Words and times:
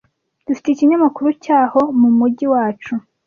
Dufite 0.45 0.67
ikinyamakuru 0.69 1.29
cyaho 1.43 1.79
mumujyi 1.99 2.45
wacu. 2.53 2.93